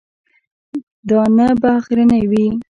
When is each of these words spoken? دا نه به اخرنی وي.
دا 1.09 1.21
نه 1.37 1.47
به 1.61 1.69
اخرنی 1.79 2.21
وي. 2.31 2.45